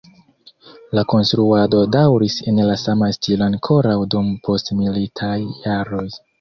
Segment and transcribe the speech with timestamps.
[0.99, 6.07] La konstruado daŭris en la sama stilo ankoraŭ dum postmilitaj jaroj.